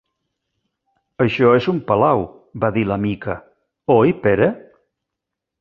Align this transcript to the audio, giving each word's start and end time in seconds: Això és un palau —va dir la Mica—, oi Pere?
Això 1.25 1.51
és 1.57 1.67
un 1.75 1.83
palau 1.91 2.25
—va 2.63 2.73
dir 2.79 2.87
la 2.93 2.99
Mica—, 3.05 3.39
oi 3.99 4.19
Pere? 4.25 4.53